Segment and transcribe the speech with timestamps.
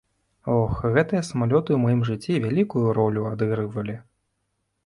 [0.59, 3.95] Ох, гэтыя самалёты ў маім жыцці вялікую ролю адыгрывалі.